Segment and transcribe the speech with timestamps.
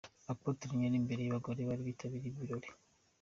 [0.31, 2.69] Apotre Mignone imbere y'abagore bari bitabiriye ibi birori.